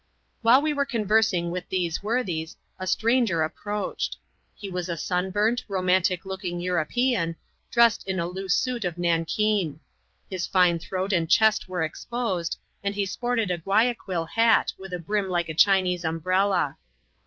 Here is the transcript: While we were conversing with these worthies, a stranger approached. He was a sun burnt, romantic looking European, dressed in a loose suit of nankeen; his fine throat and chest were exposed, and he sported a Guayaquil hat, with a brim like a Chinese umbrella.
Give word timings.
While 0.41 0.63
we 0.63 0.73
were 0.73 0.83
conversing 0.83 1.51
with 1.51 1.69
these 1.69 2.01
worthies, 2.01 2.57
a 2.79 2.87
stranger 2.87 3.43
approached. 3.43 4.17
He 4.55 4.67
was 4.67 4.89
a 4.89 4.97
sun 4.97 5.29
burnt, 5.29 5.63
romantic 5.67 6.25
looking 6.25 6.59
European, 6.59 7.35
dressed 7.69 8.07
in 8.07 8.19
a 8.19 8.25
loose 8.25 8.55
suit 8.55 8.83
of 8.83 8.97
nankeen; 8.97 9.79
his 10.27 10.47
fine 10.47 10.79
throat 10.79 11.13
and 11.13 11.29
chest 11.29 11.69
were 11.69 11.83
exposed, 11.83 12.57
and 12.83 12.95
he 12.95 13.05
sported 13.05 13.51
a 13.51 13.59
Guayaquil 13.59 14.25
hat, 14.25 14.73
with 14.75 14.91
a 14.91 14.97
brim 14.97 15.29
like 15.29 15.49
a 15.49 15.53
Chinese 15.53 16.03
umbrella. 16.03 16.79